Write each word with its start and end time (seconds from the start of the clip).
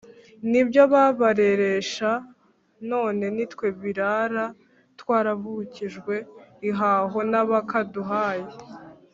n’ibyo 0.49 0.83
babareresha 0.93 2.11
none 2.91 3.25
nitwe 3.35 3.67
birara 3.81 4.45
twaravukijwe 4.99 6.13
ihaho 6.69 7.19
n’abakaduhaye 7.31 8.49